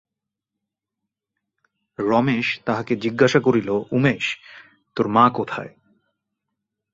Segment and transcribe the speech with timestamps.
[1.99, 4.25] রমেশ তাহাকে জিজ্ঞাসা করিল, উমেশ,
[4.95, 5.71] তোর মা কোথায়?